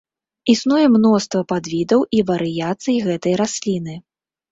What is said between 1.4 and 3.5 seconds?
падвідаў і варыяцый гэтай